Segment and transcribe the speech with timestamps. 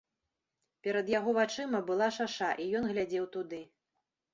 [0.87, 3.67] Перад яго вачыма была шаша, і ён глядзеў туды.